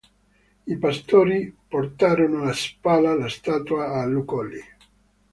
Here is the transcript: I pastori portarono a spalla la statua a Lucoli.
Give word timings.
I 0.65 0.77
pastori 0.79 1.51
portarono 1.73 2.45
a 2.45 2.53
spalla 2.53 3.13
la 3.13 3.29
statua 3.29 3.91
a 3.99 4.03
Lucoli. 4.07 4.59